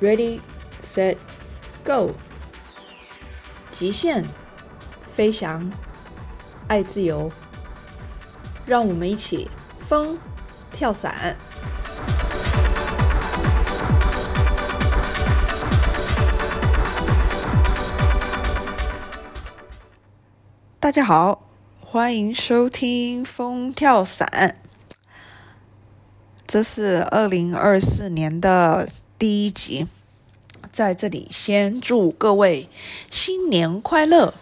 [0.00, 0.40] ，Ready,
[0.82, 1.16] Set,
[1.84, 2.10] Go！
[3.70, 4.24] 极限
[5.12, 5.70] 飞翔，
[6.66, 7.30] 爱自由，
[8.66, 9.48] 让我们一起
[9.86, 10.18] 疯
[10.72, 11.36] 跳伞。
[20.80, 21.42] 大家好，
[21.78, 24.28] 欢迎收听《疯跳伞》。
[26.50, 29.86] 这是二零二四年的第一集，
[30.72, 32.68] 在这里先祝各位
[33.08, 34.34] 新年快乐。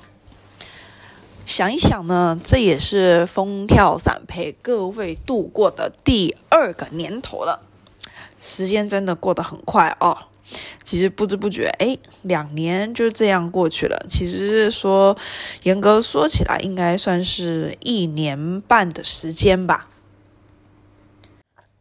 [1.45, 7.61] 想一想呢，这也是风跳伞陪各位度过的第二个年头了，
[8.41, 10.17] 时间真的过得很快哦。
[10.83, 14.06] 其实不知不觉，哎，两年就这样过去了。
[14.09, 15.15] 其实说
[15.65, 19.88] 严格说起来，应该算是一年半的时间吧。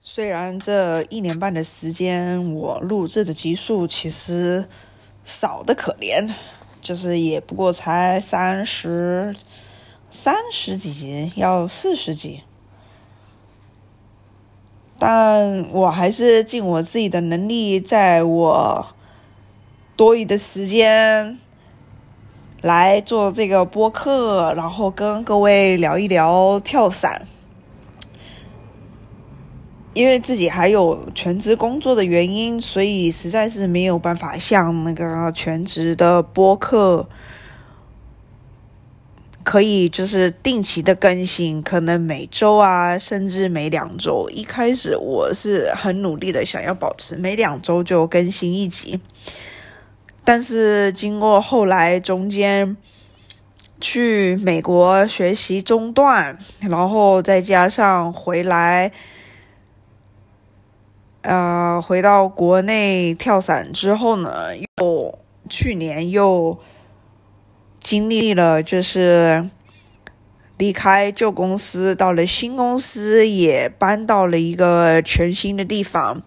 [0.09, 4.66] 虽然这一年半的时间，我录制的集数其实
[5.25, 6.33] 少的可怜，
[6.81, 9.36] 就是也不过才三十
[10.09, 12.44] 三十几集，要四十集，
[14.97, 18.88] 但我还是尽我自己的能力，在我
[19.97, 21.38] 多余的时间
[22.61, 27.27] 来做这个播客，然后跟各位聊一聊跳伞。
[29.98, 37.09] 因为自己还有全职工作的原因，所以实在是没有办法像那个全职的播客，
[39.44, 44.30] 可以就是定期的更新，可能每周啊，甚至每两周。
[44.30, 49.00] 一开始我是很努力的想要保持每两周就更新一集，
[50.23, 52.78] 但是经过后来中间
[53.82, 58.92] 去美国学习中断，然后再加上回来。
[61.28, 66.58] 呃，回到国内跳伞之后呢，又去年又
[67.82, 69.49] 经历了，就是
[70.58, 76.23] 离开旧公司，到了新公司，也搬到了一个全新的地方。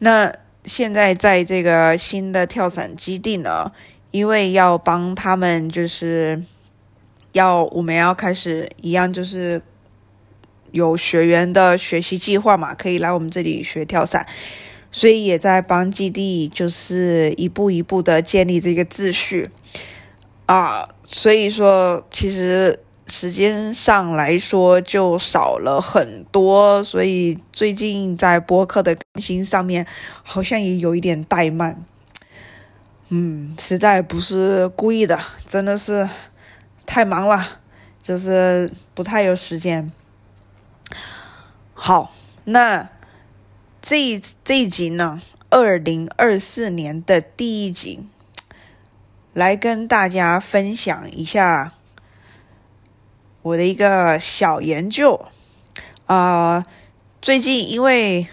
[0.00, 0.30] 那
[0.66, 3.72] 现在在这个新的跳伞基地呢，
[4.10, 6.42] 因为要帮他们，就是
[7.32, 9.62] 要我们要开始一样，就是。
[10.72, 14.26] 有学员的学习计划嘛，可以来我们这里学跳伞，
[14.90, 19.50] 所以也在帮基地，就是一步一步的建立这个秩序
[20.46, 20.88] 啊。
[21.04, 29.86] 所以说，其实时间上来说就少了很多，所以最近在播客的更新上面
[30.22, 31.84] 好像也有一点怠慢。
[33.08, 36.08] 嗯，实在不是故意的，真的是
[36.86, 37.58] 太忙了，
[38.00, 39.90] 就是不太有时间。
[41.82, 42.12] 好，
[42.44, 42.90] 那
[43.80, 45.18] 这这一集呢，
[45.48, 48.06] 二零二四年的第一集，
[49.32, 51.72] 来跟大家分享一下
[53.40, 55.24] 我的一个小研究
[56.04, 56.66] 啊。
[57.22, 58.28] 最近因为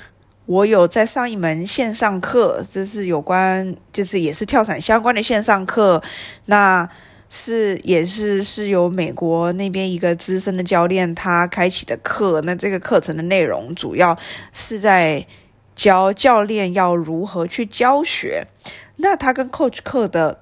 [0.45, 6.03] 我有在上一门线上课，这是有关，就是也是跳伞相关的线上课，
[6.47, 6.89] 那。
[7.29, 12.41] 是，也是是由美国那边一个资深的教练他开启的课。
[12.41, 14.17] 那这个课程的内容主要
[14.53, 15.27] 是在
[15.75, 18.47] 教教练要如何去教学。
[18.95, 20.39] 那他跟 Coach 课的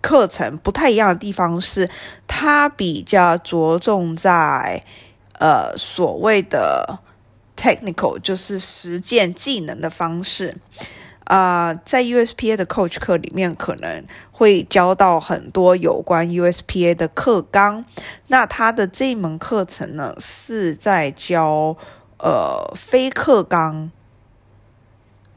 [0.00, 1.88] 课程不太一样的地方是，
[2.26, 4.84] 他比较着重在
[5.38, 6.98] 呃所谓的
[7.56, 10.56] technical，就是实践技能的方式。
[11.24, 14.02] 啊，在 USPA 的 Coach 课里面，可能
[14.38, 17.84] 会教到很多有关 USPA 的课纲。
[18.28, 21.76] 那他的这一门课程呢，是在教
[22.18, 23.90] 呃非课纲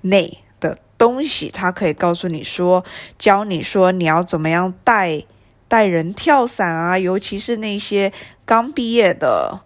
[0.02, 1.50] 内的东西。
[1.50, 2.86] 他可以告诉你说，
[3.18, 5.24] 教你说你要怎么样带
[5.68, 8.14] 带人跳伞啊，尤其是那些
[8.46, 9.62] 刚毕业的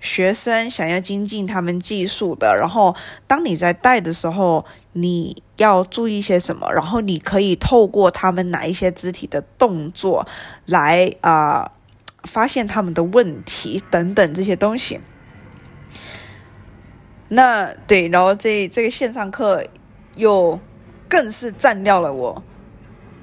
[0.00, 2.56] 学生，想要精进他们技术的。
[2.56, 6.72] 然后，当你在带的时候，你要注意些什么？
[6.72, 10.26] 然后你可以透过他们哪一些肢体的动作
[10.66, 11.72] 来啊，
[12.24, 15.00] 发现他们的问题等等这些东西。
[17.28, 19.64] 那对，然后这这个线上课
[20.16, 20.58] 又
[21.08, 22.42] 更是占掉了我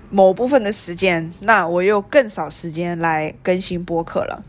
[0.09, 4.45] 某部分的时间，那我又更少时间来更新播客了。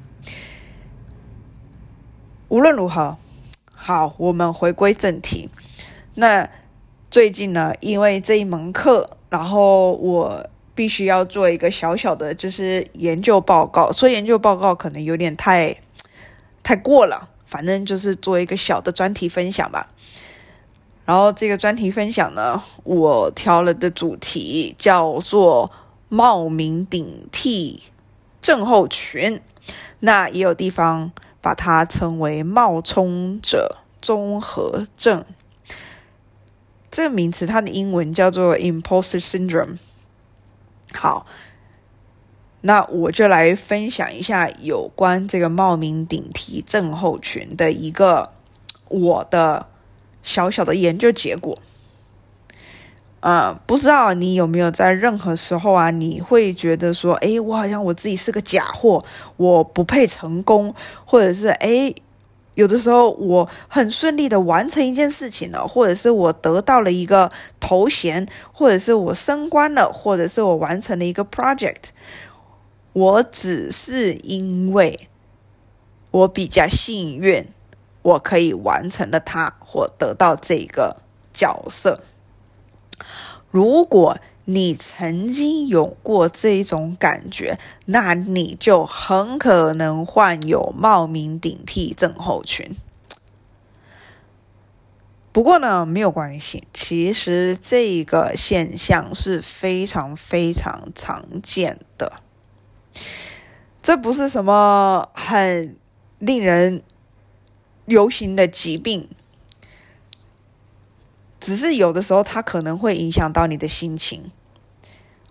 [2.48, 3.16] 无论如何，
[3.74, 5.48] 好，我们回归正题，
[6.14, 6.48] 那。
[7.10, 13.90] 最近呢，因为这一门课，然后我必须要做一个小小的，就是研究报告。
[13.90, 15.80] 说研究报告可能有点太
[16.62, 19.88] 太过了，反正就是做一个小的专题分享吧。
[21.06, 25.72] 然后这个专题分享呢，我挑了的主题叫做
[26.10, 27.84] 冒名顶替
[28.42, 29.40] 症候群，
[30.00, 31.10] 那也有地方
[31.48, 35.24] 把它称为冒充者综合症。
[36.90, 39.78] 这个名词它的英文叫做 imposter syndrome。
[40.92, 41.24] 好，
[42.60, 48.34] 那我就来分享一下有关这个冒名顶替症候群的一个
[48.90, 49.68] 我的。
[50.20, 51.56] 小小的研究结果，
[53.20, 59.04] 呃，不知道你有没有在任何时候啊，你会觉得说，诶，我好像我自己是个假货，
[59.36, 60.74] 我不配成功，
[61.04, 61.94] 或者是诶，
[62.54, 71.88] 有的时候我很顺利的完成一件事情了，或者是我得到了一个头衔，或者是我升官了，或者是我完成了一个 project，
[72.92, 75.08] 我只是因为
[76.12, 77.46] 我比较幸运。
[78.00, 81.02] 我可以完成了它，或得到这个
[81.34, 82.00] 角色。
[83.50, 92.76] 如果你曾经有过这种感觉，那你就很可能患有冒名顶替症候群。
[95.32, 102.20] 不过呢，没有关系，其实这个现象是非常非常常见的，
[103.82, 105.76] 这不是什么很
[106.18, 106.82] 令人。
[107.84, 109.08] 流行的疾病，
[111.40, 114.30] 只是有的时候它可能会影响到你的心情，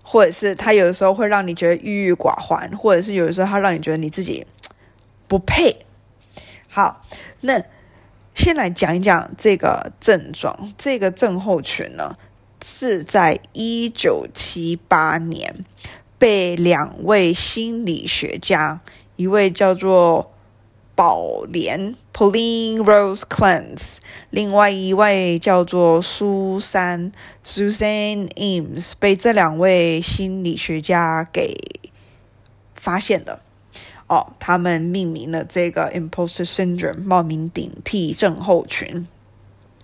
[0.01, 4.48] 或者是它有的时候会让你觉得郁郁寡欢，或者是有的时候它让你觉得你自己
[5.27, 5.86] 不配。
[6.69, 7.04] 好，
[7.42, 7.62] 那
[8.33, 12.15] 先来讲一讲这个症状，这个症候群呢，
[12.63, 15.65] 是在一九七八年
[16.18, 18.81] 被两位心理学家，
[19.15, 20.31] 一位叫做。
[20.97, 23.97] 宝莲 （Pauline Rose Clance），
[24.31, 27.11] 另外一位叫做苏珊
[27.45, 31.53] （Susan Eames） 被这两位心理学家给
[32.73, 33.41] 发现的。
[34.07, 39.07] 哦，他们命名了这个 Imposter Syndrome（ 冒名顶替症候群）。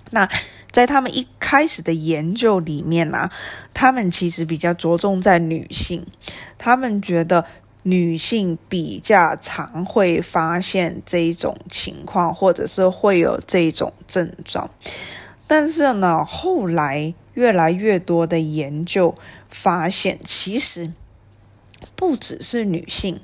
[0.10, 0.28] 那
[0.72, 3.30] 在他们一开始的研究里面呢，
[3.76, 6.08] 他们其实比较着重在女性，
[6.58, 7.46] 他们觉得。
[7.84, 14.70] 女性比较常会发现这种情况，或者是会有这种症状，
[15.48, 19.16] 但是呢，后来越来越多的研究
[19.50, 20.94] 发现，其实
[21.96, 23.20] 不只是女性，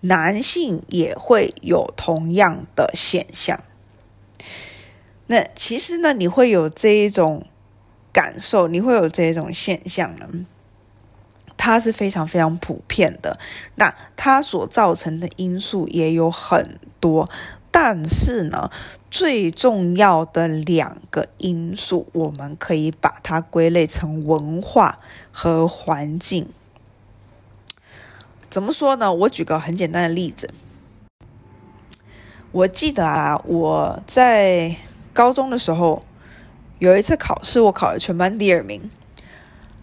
[0.00, 3.62] 男性也会有同样的现象。
[5.26, 7.46] 那其实呢，你会有这一种
[8.12, 10.46] 感受，你会有这种现象呢？
[11.64, 13.38] 它是非常非常普遍的，
[13.76, 17.30] 那它所造成的因素也有很多，
[17.70, 18.68] 但是呢，
[19.08, 24.98] 最重要的两个因素，我们可以把它归类成文化
[25.30, 26.48] 和环境。
[28.50, 29.14] 怎么说呢？
[29.14, 30.52] 我举个很简单的例子，
[32.50, 34.74] 我记得啊，我在
[35.12, 36.02] 高中的时候
[36.80, 38.90] 有一次考试，我考了全班第二名，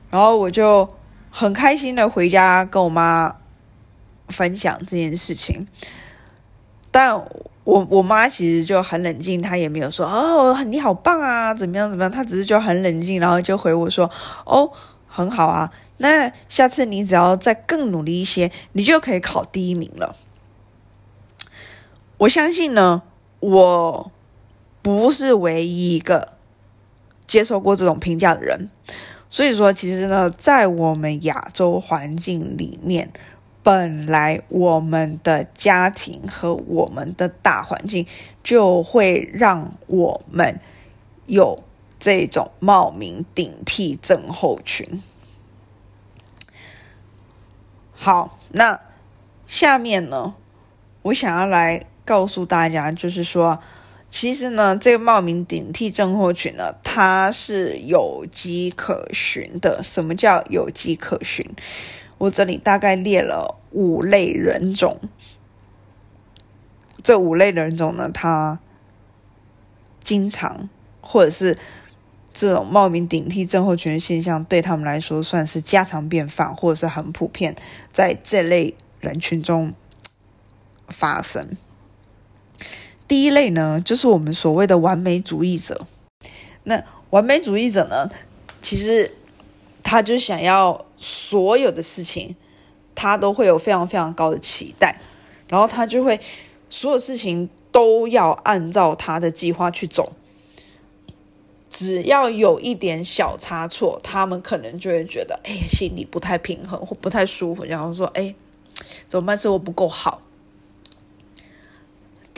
[0.09, 0.98] 然后我就。
[1.31, 3.35] 很开心的回家跟我妈
[4.27, 5.67] 分享这件事情，
[6.91, 7.15] 但
[7.63, 14.09] 我我妈其实就很冷静，她也没有说哦你好棒啊怎么样怎么样，她只是就很冷静，然后就回我说
[14.45, 14.71] 哦
[15.07, 20.15] 很好啊，那下次你只要再更努力一些，你就可以考第一名了。
[22.19, 23.03] 我相信呢，
[23.39, 24.11] 我
[24.81, 26.33] 不是唯一一个
[27.25, 28.69] 接受过这种评价的人。
[29.31, 33.13] 所以说，其实呢，在我们亚洲环境里面，
[33.61, 38.07] 本来我们的家庭和我们的大环境
[38.43, 40.59] 就会让我们
[41.27, 41.59] 有
[41.99, 45.03] 这种冒名顶替症候群。
[47.93, 48.79] 好，那
[49.45, 50.33] 下面呢，
[51.03, 53.59] 我想要来告诉大家，就是说。
[54.09, 59.81] 其实呢，这个冒名顶替症候群呢，它是有迹可循的。
[59.83, 61.45] 什么叫有迹可循？
[62.17, 64.99] 我这里大概列了五类人种。
[67.01, 68.59] 这五类人种呢，它
[70.03, 70.67] 经常
[71.01, 71.57] 或者是
[72.33, 77.55] 这种冒名顶替症候群的现象，对他们来说算是家常便饭，或者是很普遍，
[77.93, 79.73] 在这类人群中
[80.87, 81.55] 发生。
[83.09, 85.87] 第一类呢，就是我们所谓的完美主义者。
[86.65, 88.07] 那完美主义者呢，
[88.61, 89.11] 其实
[89.81, 92.35] 他就想要所有的事情，
[92.93, 95.01] 他都会有非常非常高的期待，
[95.47, 96.19] 然后他就会
[96.69, 100.13] 所有事情都要按照他的计划去走。
[101.67, 108.35] 只要有一点小差错，他们可能就会觉得，哎，心里不太平衡或不太舒服，然后说，哎，
[109.07, 109.35] 怎么办？
[109.35, 110.21] 是我不够好。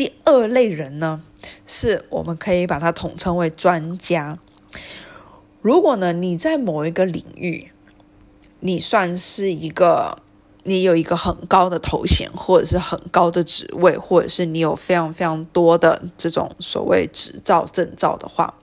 [0.02, 1.22] 第二类人呢，
[1.64, 4.40] 是我们可以把它统称为专家。
[5.62, 7.72] 如果呢，你在某一个领域，
[8.62, 10.18] 你算是一个，
[10.64, 18.56] 你有一个很高的头衔，或者是很高的职位，或者是你有非常非常多的这种所谓执照证照的话。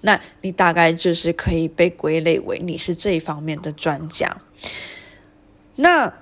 [0.00, 4.38] 那你大概就是可以被归类为你是这一方面的专家。
[5.76, 6.12] 那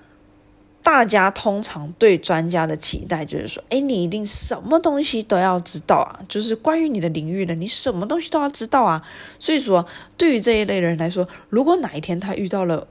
[0.83, 9.03] 大家通常对专家的期待就是说，哎，你一定什么东西都要知道啊，就是关于你的领域的，你什么东西都要知道啊。
[9.39, 9.87] 所以说，
[10.17, 12.89] 对于这一类人来说，如果哪一天他遇到了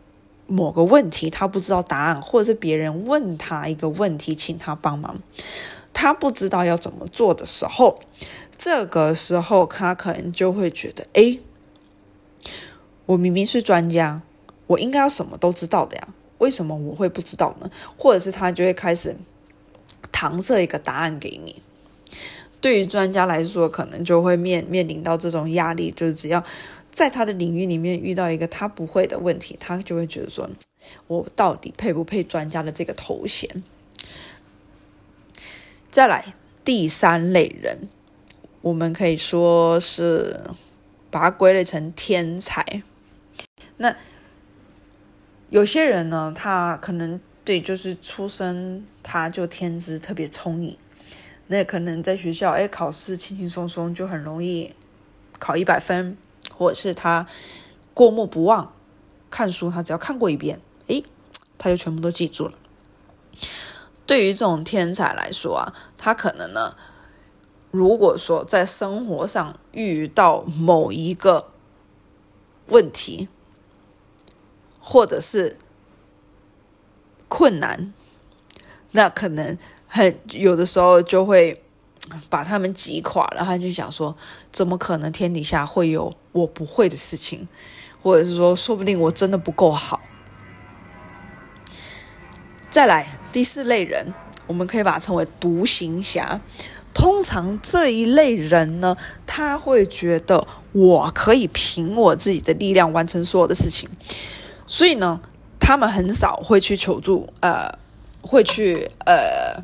[0.47, 5.21] 某个问题，他不知道答案，或者是别人问他一个问题，请他帮忙，
[5.93, 7.99] 他不知道要怎么做的时候。
[8.57, 11.39] 这个时候，他可能就会觉得：哎，
[13.07, 14.21] 我明明是专家，
[14.67, 16.07] 我应该要什么都知道的呀，
[16.41, 17.69] 为什么我会不知道呢？
[17.95, 19.15] 或者是他就会开始
[20.11, 21.61] 搪塞一个答案给你。
[22.59, 26.43] 对于专家来说，可能就会面面临到这种压力，就是只要
[26.91, 30.49] 在他的领域里面遇到一个他不会的问题，他就会觉得说：
[31.07, 33.63] 我到底配不配专家的这个头衔？
[35.91, 36.33] 再来，
[36.65, 37.87] 第三类人。
[38.61, 40.39] 我们可以说是
[41.09, 42.83] 把它归类成天才。
[43.77, 43.95] 那
[45.51, 50.77] 有些人呢，他可能对就是出生他就天资特别聪颖，
[51.47, 54.73] 那可能在学校哎考试轻轻松松就很容易
[55.39, 56.17] 考一百分，
[56.55, 57.27] 或者是他
[57.93, 58.73] 过目不忘，
[59.29, 61.03] 看书他只要看过一遍，哎，
[61.57, 62.53] 他就全部都记住了。
[64.05, 66.77] 对于这种天才来说啊，他可能呢。
[67.71, 71.51] 如果说在生活上遇到某一个
[72.67, 73.29] 问题，
[74.81, 75.57] 或者是
[77.29, 77.93] 困难，
[78.91, 79.57] 那可能
[79.87, 81.63] 很有的时候就会
[82.29, 83.45] 把他们击垮了。
[83.45, 84.17] 他就想说：
[84.51, 87.47] 怎么可能天底下会有我不会的事情？
[88.01, 90.01] 或者是说，说不定我真的不够好。
[92.71, 94.13] 再来第四类人，
[94.47, 96.41] 我们可以把它称为独行侠。
[96.93, 103.89] 通常这一类人呢，他会觉得我可以凭我自己的力量完成所有的事情，
[104.71, 105.21] 所以呢，
[105.59, 107.77] 他们很少会去求助，呃，
[108.21, 109.61] 会去呃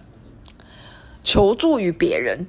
[1.23, 2.45] 求助于别人。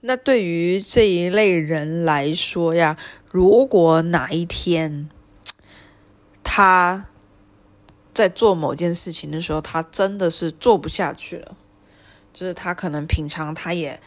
[0.00, 2.96] 那对于这一类人来说呀，
[3.30, 5.10] 如果哪一天
[6.42, 7.04] 他
[8.14, 11.54] 在做某件事情的时候，他真的是做不下去了。
[12.32, 14.00] 就是他可能平常他也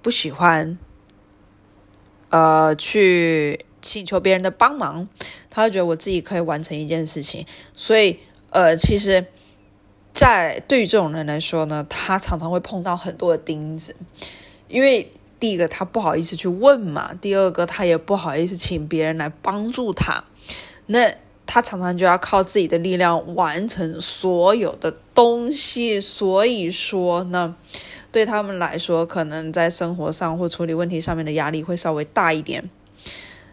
[0.00, 0.78] 不喜欢，
[2.30, 5.08] 呃，去请求别人的帮忙，
[5.50, 7.44] 他就觉得我自己可以完成一件事情，
[7.74, 8.18] 所以
[8.50, 9.26] 呃，其实，
[10.14, 13.96] 在对于这种人来说呢，他常常会碰到很多的钉子，
[14.68, 20.22] 因为第一个他不好意思去问嘛，第二个他也不好意思请别人来帮助他，
[20.86, 21.12] 那。
[21.52, 27.56] 他常常就要靠自己的力量完成所有的东西，所以说呢，
[28.12, 32.70] 对他们来说，可能在生活上或处理问题上面的压力会稍微大一点。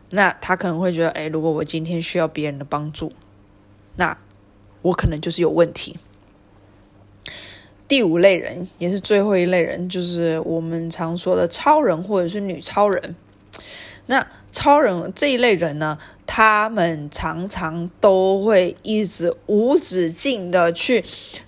[0.10, 3.12] 那他可能会觉得，哎，如果我今天需要别人的帮助，
[3.96, 4.18] 那
[4.82, 5.98] 我可能就是有问题。
[7.88, 13.16] 第五类人也是最后一类人，就是我们常说的超人或者是女超人。
[14.08, 15.98] 那超人这一类人呢？
[16.26, 21.04] 他们常常都会一直无止境的去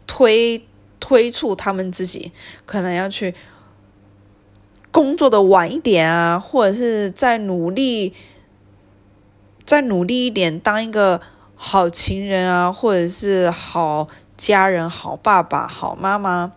[0.08, 0.66] 推
[1.00, 2.32] 推促他们自己，
[2.66, 3.36] 可能要去
[4.92, 8.14] 工作的晚一点啊，或者是再努力
[9.70, 11.22] 再努力一点，当一个
[11.54, 16.54] 好情人啊，或者是好家人、好爸爸、好妈妈。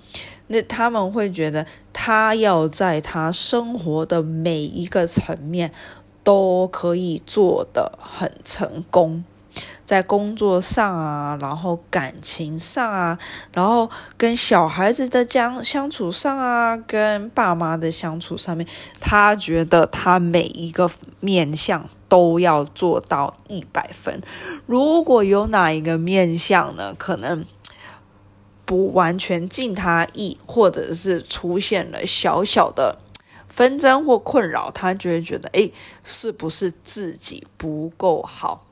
[0.46, 5.70] 那他们会觉得，他要在他生活的每一个层面。
[6.24, 9.24] 都可以做得很成功，
[9.92, 13.18] 在工作上啊，然后感情上啊，
[13.52, 18.66] 然后跟小孩子的相相处上啊，跟爸妈的相处上面，
[18.98, 24.22] 他觉得他每一个面相都要做到一百分。
[24.64, 27.44] 如果有哪一个面相呢，可能
[28.64, 33.00] 不完全尽他意，或者是出现了小小的。
[33.46, 35.70] 纷争或困扰，他就会觉得，哎，
[36.02, 38.64] 是不是自己不够好？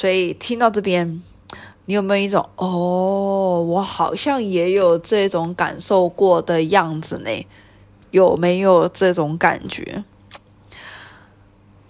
[0.00, 1.22] 所以听到这边，
[1.84, 7.46] 你有没有一种，哦，我好像也有这种感受过的样子呢？
[8.10, 10.02] 有没有这种感觉？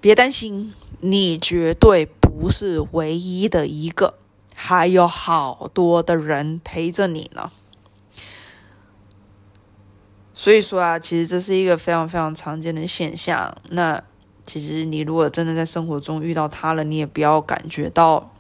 [0.01, 4.15] 别担心，你绝对不是唯一的一个，
[4.57, 7.53] 还有好多的人陪着你呢。
[10.35, 13.57] 所以说啊，其实这是一个非常非常常见的现象。
[13.69, 14.03] 那
[14.51, 18.33] 其实你如果真的在生活中遇到他了，你也不要感觉到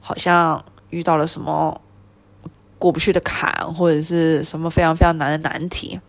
[0.00, 1.78] 好像遇到了什么
[2.78, 6.00] 过不去的坎，或者是什么非常非常难的难题。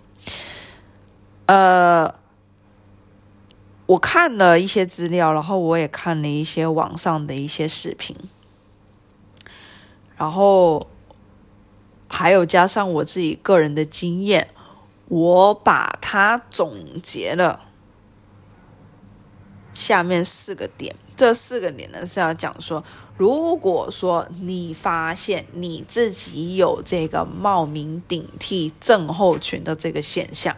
[1.47, 2.15] 呃，
[3.87, 8.15] 我看了一些资料，然后我也看了一些网上的一些视频，
[10.15, 10.87] 然后
[12.07, 14.47] 还有加上我自己个人的经验。
[15.09, 16.73] 我把它总
[17.03, 17.65] 结了，
[19.73, 20.95] 下面四个点。
[21.15, 22.83] 这四个点呢是要讲说，
[23.17, 30.57] 如果说你发现你自己有这个冒名顶替症候群的这个现象，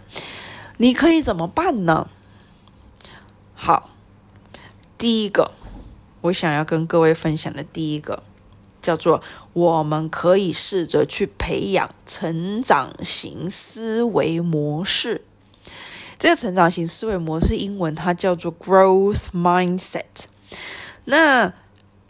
[0.78, 2.08] 你可以怎么办呢？
[3.54, 3.90] 好，
[4.98, 5.52] 第一个，
[6.22, 8.24] 我想要跟各位分享的第一个。
[8.82, 9.20] 叫做，
[9.54, 15.26] 我们可以试着去培养成长型思维模式。
[16.18, 20.04] 这个成长型思维模式，英文它叫做 growth mindset。
[21.06, 21.54] 那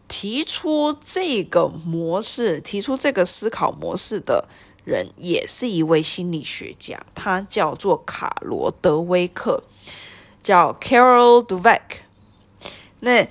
[0.07, 4.47] 提出这个模式、提出这个思考模式的
[4.85, 9.63] 人，也是一位心理学家，他叫做卡罗德威克，
[10.41, 11.81] 叫 Carol Dweck。
[13.01, 13.27] 那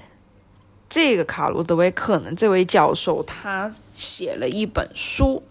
[0.91, 5.45] 这个卡罗德威克呢，这位教授他写了一本书，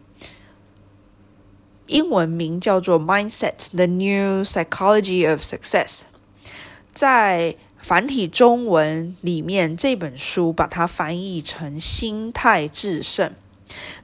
[1.94, 5.88] 英文名叫做《Mindset: The New Psychology of Success》。
[6.92, 13.36] 在繁体中文里面，这本书把它翻译成“心态制胜”。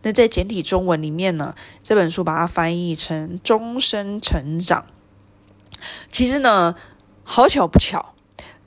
[0.03, 4.85] 那在简体中文里面呢，这本书把它翻译成“终身成长”。
[6.11, 6.75] 其实呢，
[7.23, 8.13] 好巧不巧，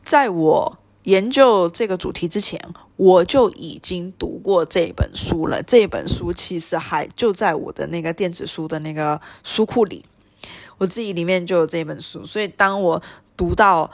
[0.03, 0.79] 在我。
[1.05, 2.61] 研究这个主题之前，
[3.05, 5.61] 我就已经读过这本书了。
[5.61, 10.05] 这本书其实还就在我的那个电子书的那个书库里，
[10.79, 12.25] 我自己里面就有这本书。
[12.25, 13.03] 所以当我
[13.37, 13.91] 读到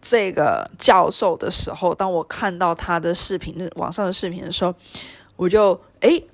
[0.00, 4.74] 这个教授的时候，当我看到他的视频、网上的视频的时候，
[5.36, 6.24] 我就诶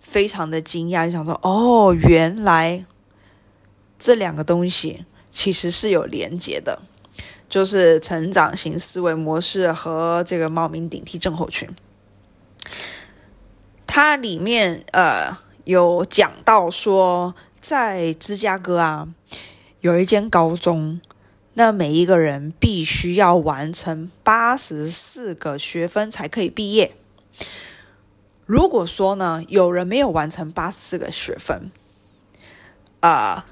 [0.00, 2.84] 非常的惊讶，就想说：哦，原来
[3.98, 6.82] 这两个东西其实是有连接的。
[7.48, 11.68] 就是成长型思维模式和这个冒名顶替症候群，
[13.86, 19.08] 它里面呃有讲到说，在芝加哥啊
[19.80, 21.00] 有一间高中，
[21.52, 26.96] 那每一个人必须要完成八十四个学分才可以毕业。
[28.44, 31.70] 如果说呢，有人没有完成八十四个学分，
[33.00, 33.46] 啊。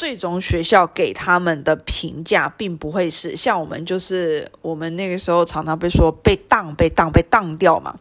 [0.00, 7.94] 最终学校给他们的评价并不会是像我们，就是我们那个时候常常被说被当、被当、被当掉嘛。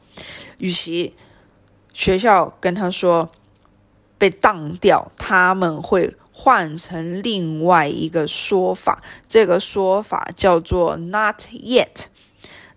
[0.59, 1.13] 与其
[1.91, 3.29] 学校跟他说
[4.17, 12.05] 被当掉，他们会换成另外一个说法，这个说法叫做 “not yet”。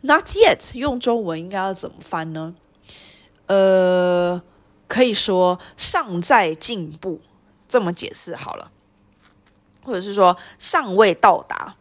[0.01, 2.57] “not yet” 用中文应该要怎么翻呢？
[3.47, 4.43] 呃，
[4.89, 7.21] 可以说尚在进步，
[7.69, 8.72] 这么解释好了。
[9.83, 11.75] 或者是说尚未到达，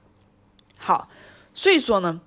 [0.77, 1.07] 好，
[1.53, 2.21] 所以说呢，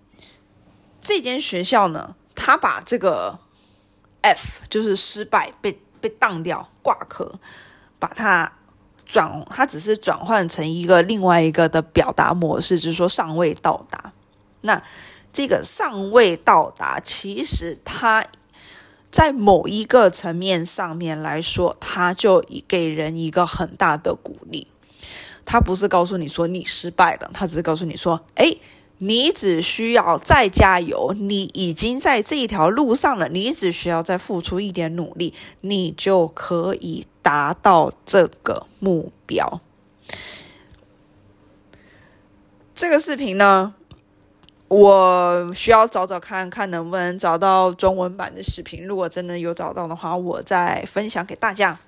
[1.01, 3.39] 这间学校呢，他把这个
[4.23, 7.39] F 就是失败被被当掉挂科，
[7.99, 8.53] 把它
[9.05, 14.13] 转，它只是转换成一个另外一个的表达模式，就是说尚未到达。
[14.63, 14.83] 那
[15.33, 18.25] 这个尚未到达，其实它
[19.11, 24.69] 在某一个层面上面来说，它就给人一个很大的鼓励。
[25.45, 28.57] 他不是告诉你说你失败了，他只是告诉你说，哎，
[28.99, 39.61] 你只需要再加油，你已经在这一条路上了，你只需要再付出一点努力，你就可以达到这个目标。
[42.75, 43.75] 这个视频呢，
[44.69, 51.79] 我需要找找看看能不能找到中文版的视频，如果真的有找到的话，我再分享给大家。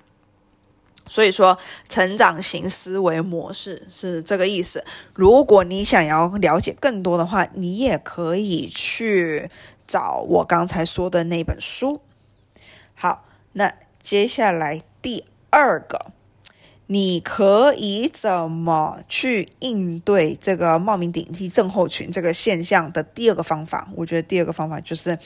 [1.07, 4.83] 所以说，成长型思维模式是这个意思。
[5.13, 9.49] 如果你想要了解更多的话，你也可以去
[9.87, 12.01] 找我刚才说的那本书。
[12.93, 16.11] 好，那接下来第二个，
[16.87, 23.89] 你可以怎么去应对这个冒名顶替症候群这个现象的第二个方法？
[23.95, 25.17] 我觉得第二个方法就是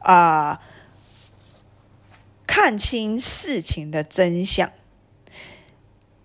[0.00, 0.60] 啊，
[2.46, 4.70] 看清事情的真相。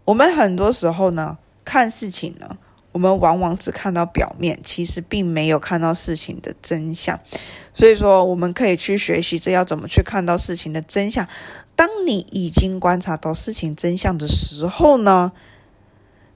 [0.06, 2.58] 我们很多时候呢，看事情呢，
[2.92, 7.20] 我们往往只看到表面，其实并没有看到事情的真相。
[7.74, 11.28] 所以说，我们可以去学习这要怎么去看到事情的真相。
[11.76, 15.32] 当你已经观察到事情真相的时候呢，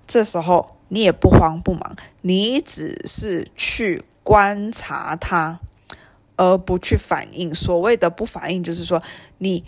[0.08, 5.60] 这时候你也不慌不忙，你只是去观察它，
[6.38, 7.54] 而不去反应。
[7.54, 9.04] 所谓的不反应，就是说
[9.40, 9.66] 你。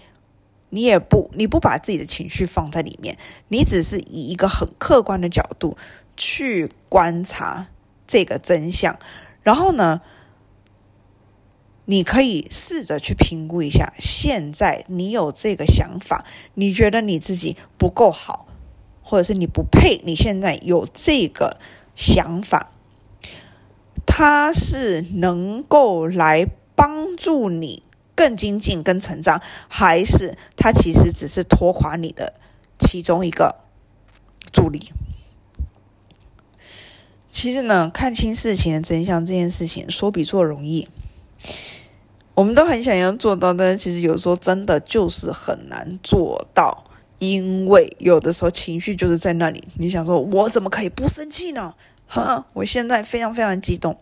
[0.69, 5.77] 你也不，你不把自己的情绪放在里面，你只是以一个很客观的角度
[6.15, 7.67] 去观察
[8.05, 8.99] 这个真相，
[9.41, 10.01] 然后呢，
[11.85, 18.47] 你可以试着去评估一下，现在你有这个想法，你觉得你自己不够好，
[19.01, 21.59] 或者是你不配，你现在有这个
[21.95, 22.71] 想法，
[24.05, 27.83] 它是能够来帮助你。
[28.19, 32.33] 更精进、跟成长，还是它其实只是拖垮你的
[32.77, 33.55] 其中一个
[34.51, 34.91] 助力。
[37.31, 40.89] 其实呢，看清事情的真相这件事情，说比做容易。
[42.33, 46.83] 我们都很想要做到，但是其实有时候真的就是很难做到，
[47.19, 49.63] 因为有的时候情绪就是在那里。
[49.77, 51.73] 你想说，我怎么可以不生气呢？
[52.05, 53.97] 哈，我现在非常非常激动。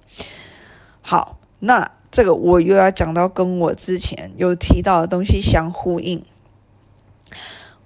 [1.03, 1.96] 好，那。
[2.17, 6.25] 这个我又要讲到跟我之前有提到的东西相呼应。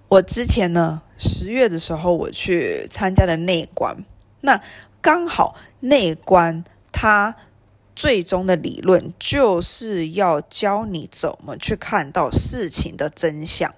[0.07, 4.05] 我之前呢，十月的时候我去参加了内观，
[4.39, 4.61] 那
[5.01, 6.63] 刚好内观
[6.93, 7.35] 它
[7.93, 13.75] 最终的理论就是要教你怎么去看到事情的真相。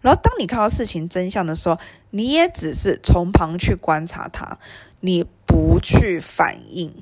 [0.00, 1.78] 然后当你看到事情真相的时候，
[2.10, 4.58] 你也只是从旁去观察它，
[4.98, 6.92] 你不去反应，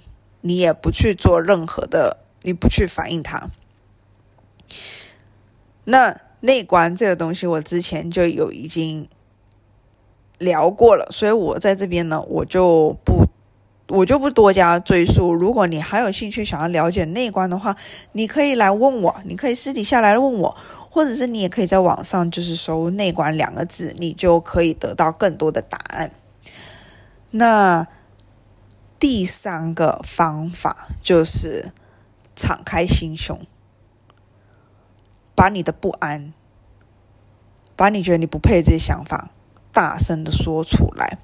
[0.43, 2.20] 你也不去做任何的。
[2.43, 3.51] 你不去反映它，
[5.85, 9.07] 那内观这个东西，我之前就有已经
[10.39, 13.27] 聊过了，所以我在这边呢，我就不
[13.89, 15.35] 我就不多加赘述。
[15.35, 17.77] 如果你还有兴趣想要了解内观的话，
[18.13, 20.57] 你可以来问我，你可以私底下来问我，
[20.89, 26.11] 或者是你也可以在网上就是搜“内观”两个字，你就可以得到更多的答案。
[27.33, 27.87] 那
[28.99, 31.73] 第三个方法就是。
[32.41, 33.39] 敞开心胸，
[35.35, 36.33] 把你的不安，
[37.77, 39.29] 把你觉得你不配这些想法，
[39.75, 41.19] 大声的说出来。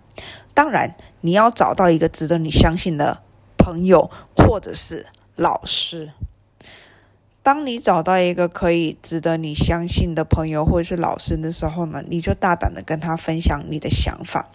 [0.53, 3.23] 当然，你要找到一个值得你相信的
[3.57, 6.13] 朋友或者是老师。
[7.43, 14.51] 当你找到一个可以值得你相信的朋友或者是老师的时候呢，你就大胆的跟他分享你的想法。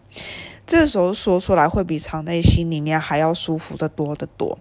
[0.66, 4.58] 这时候说出来会比藏在心里面还要舒服的多得多。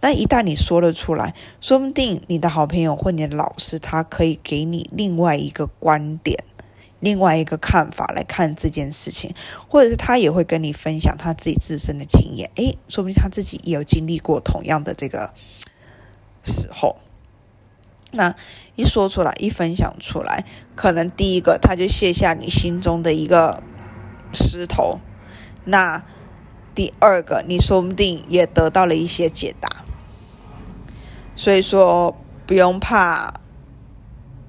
[0.00, 6.42] 那一旦你说了出来，说不定你的好朋友或你的老师，他可以给你另外一个观点、
[6.98, 9.34] 另外一个看法来看这件事情，
[9.68, 12.50] 或者是他也会跟你分享他自己自身的经验。
[12.54, 15.34] 诶，说不定他自己也有经历过同样的这个
[16.42, 16.96] 时候。
[18.12, 18.34] 那
[18.76, 23.62] 一说出来，一分享出来，可能第一个他就卸下你心中的一个
[24.32, 25.00] 石头。
[25.64, 26.02] 那
[26.74, 29.84] 第二个，你说不定也得到了一些解答，
[31.34, 33.34] 所以说不用怕，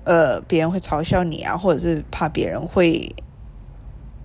[0.06, 3.14] 呃，别人会嘲笑你啊，或者是怕别人会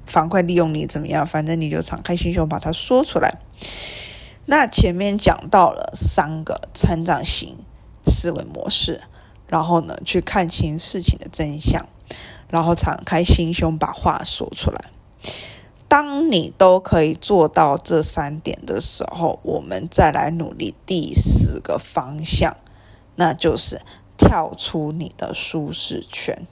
[0.07, 1.27] 反馈利用你怎么样？
[1.27, 3.41] 反正你就敞开心胸把它说出来。
[4.45, 7.65] 那前面讲到了三个成长型
[8.05, 9.03] 思维模式，
[9.49, 11.85] 然后呢，去看清事情的真相，
[12.49, 14.93] 然后敞开心胸把话说出来。
[15.99, 22.59] 当你都可以做到这三点的时候，我们再来努力第四个方向，
[23.15, 23.81] 那就是
[24.19, 26.47] 跳出你的舒适圈。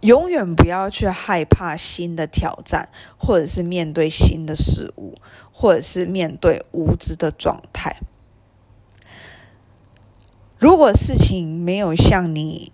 [0.00, 5.14] 永远不要去害怕新的挑战，或者是面对新的事物，
[5.52, 8.00] 或者是面对无知的状态。
[10.58, 12.72] 如果事情没有像你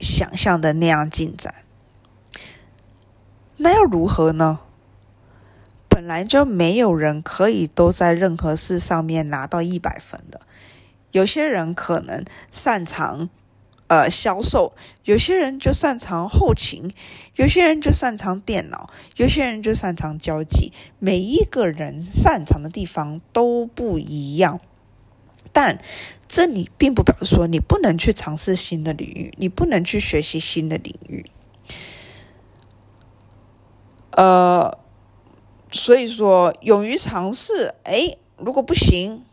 [0.00, 1.56] 想象的那样进展，
[3.62, 4.58] 那要如何呢？
[5.88, 10.40] 本来就没有人可以都在任何事上面拿到一百分的。
[11.12, 13.30] 有些人可能擅长
[13.86, 16.92] 呃销售，有些人就擅长后勤，
[17.36, 20.72] 有些人就擅长电脑，有些人就擅长交际。
[20.98, 24.58] 每一个人擅长的地方都不一样，
[25.52, 25.78] 但
[26.26, 31.26] 这里并不表示说你不能去尝试新的领域，你不能去学习新的领域。
[34.12, 34.78] 呃，
[35.70, 39.24] 所以说，勇于尝试，哎，如果不行，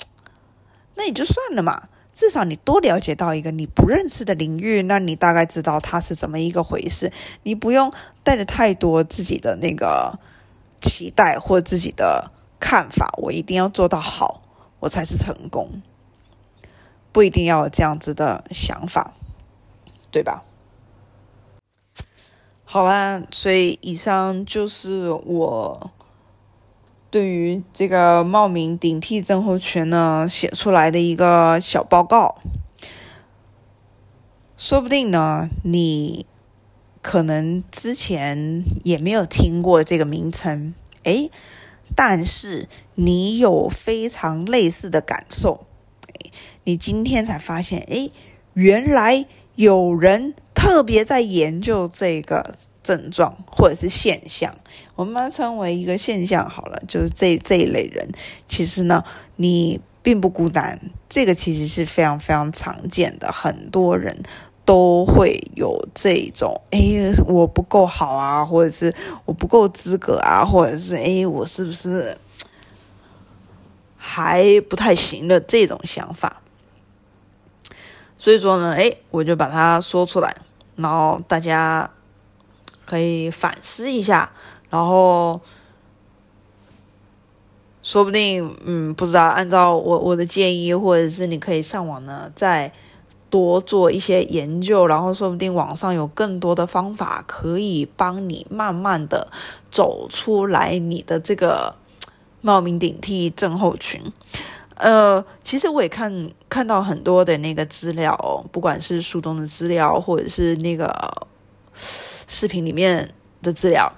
[0.95, 1.89] 那也就算了嘛。
[2.13, 7.13] 至少你多了解到一个你不认识的领域，那你大概知道它是怎么一个回事。
[7.43, 10.19] 你不用带着太多自己的那个
[10.81, 14.41] 期待或自己的看法，我一定要做到好，
[14.81, 15.81] 我才是成功。
[17.13, 19.13] 不一定要有这样子的想法，
[20.11, 20.43] 对吧？
[22.71, 25.91] 好啦，所以以上就是我。
[27.09, 32.35] 对于这个冒名顶替症候群呢，写出来的一个小报告，
[34.55, 36.27] 说不定呢，你
[37.01, 41.31] 可能之前也没有听过这个名称，诶，
[41.95, 45.65] 但是你有非常类似的感受，
[46.65, 48.11] 你今天才发现，诶，
[48.53, 52.55] 原来有人特别在研究这个。
[52.81, 54.55] 症状或者是现象，
[54.95, 56.81] 我们把它称为一个现象好了。
[56.87, 58.09] 就是这这一类人，
[58.47, 59.03] 其实呢，
[59.35, 60.79] 你并不孤单。
[61.07, 64.23] 这个其实是非常非常常见的，很多人
[64.65, 66.79] 都会有这种：哎，
[67.27, 68.95] 我不够好啊，或者是
[69.25, 72.17] 我不够资格啊，或者是哎，我是不是
[73.97, 76.41] 还不太行的这种想法。
[78.17, 80.35] 所以说呢，哎，我就把它说出来，
[80.79, 81.89] 然后大家。
[82.85, 84.31] 可以反思一下，
[84.71, 85.39] 然后
[87.83, 92.73] 说不定，嗯，不知道按照我我的建议，或者是你可以上网呢，再
[93.29, 99.27] 多做一些研究，然后说不定网上有更多的方法可以帮你慢慢的
[99.69, 101.75] 走出来你的这个
[102.41, 104.01] 冒名顶替症候群。
[104.79, 108.17] 呃，其实我也看看到很多的那个资料，
[108.51, 111.27] 不管是书中的资料，或者是那个。
[111.81, 113.91] 视频里面的资料，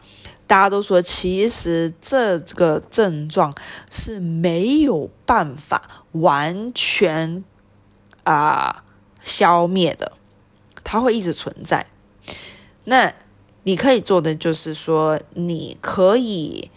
[0.46, 3.56] 大家都说，其实这个症状
[3.90, 7.44] 是没有办法完全
[8.24, 8.84] 啊
[9.24, 10.12] 消灭的，
[10.84, 11.88] 它会一直存在。
[12.84, 13.12] 那
[13.64, 16.70] 你可以做的就是说，你可以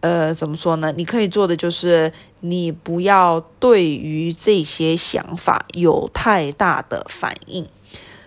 [0.00, 0.92] 呃怎么说呢？
[0.96, 7.66] 你可以做的就是，你不要对于这些想法有太大的反应。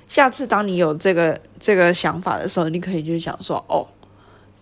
[0.07, 3.87] 下次当你有这个这个想法的时候，你可以就想说：“哦，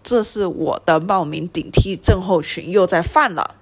[0.04, 3.56] 这是我的冒名顶替症候群又在犯了。”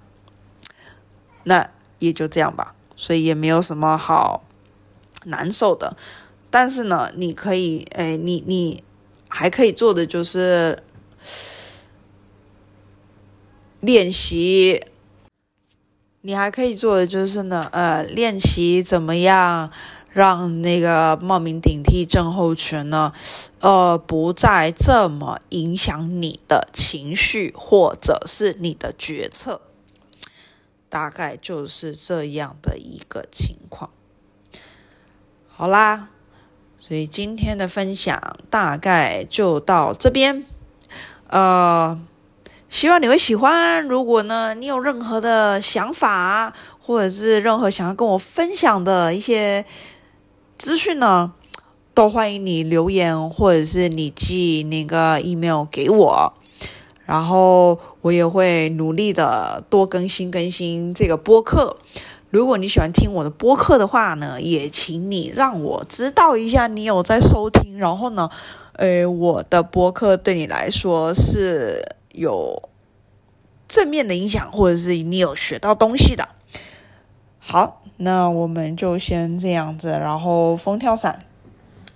[1.44, 4.44] 那也就这样吧，所以也没有什么好
[5.24, 5.96] 难受的。
[6.50, 8.84] 但是呢，你可以，哎，你你
[9.28, 10.82] 还可以做的就是
[13.80, 14.84] 练习。
[16.20, 19.70] 你还可以做的就是呢，呃，练习怎么样？
[20.10, 23.12] 让那个冒名顶替症候群呢，
[23.60, 29.60] 呃，不再这么影响你的情绪或者是你的决策，
[30.88, 33.90] 大概就是这样的一个情况。
[35.46, 36.08] 好啦，
[36.80, 40.44] 所以今天的分享大概就到这边，
[41.28, 42.00] 呃，
[42.68, 43.82] 希望你会喜欢。
[43.82, 49.64] 如果呢，你有任何的想法，或者是任何想要跟我分享的一些。
[50.58, 51.32] 资讯呢，
[51.94, 56.32] 都欢迎你留言，或者是你寄那个 email 给我，
[57.06, 61.76] 然后我也会努力的多更新更新这个播客。
[62.30, 68.28] 如果你喜欢听我的播客的话呢，也请你让我知道一下你有在收听，然后呢，
[68.72, 72.68] 呃，我的播客对你来说是有
[73.66, 76.28] 正面的影响，或者是你有学到东西的。
[77.38, 81.24] 好，那我们就先这样子，然后风跳伞，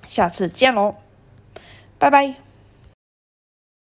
[0.07, 0.95] 下次见喽，
[1.99, 2.42] 拜拜。